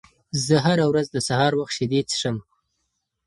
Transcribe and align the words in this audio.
زه 0.45 0.55
هره 0.65 0.85
ورځ 0.91 1.07
د 1.11 1.17
سهار 1.27 1.53
وخت 1.55 1.73
شیدې 1.77 2.01
څښم. 2.09 2.37